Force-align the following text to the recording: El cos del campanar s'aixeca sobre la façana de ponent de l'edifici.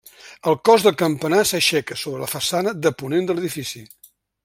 El 0.51 0.55
cos 0.69 0.85
del 0.85 0.95
campanar 1.01 1.43
s'aixeca 1.51 1.99
sobre 2.05 2.25
la 2.25 2.31
façana 2.35 2.77
de 2.87 2.97
ponent 3.03 3.29
de 3.29 3.37
l'edifici. 3.37 3.87